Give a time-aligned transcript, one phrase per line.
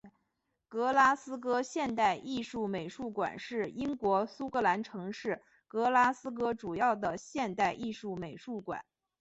[0.67, 8.83] 格拉斯哥现代艺术美术馆是英国苏格兰城市格拉斯哥主要的现代艺术美术馆。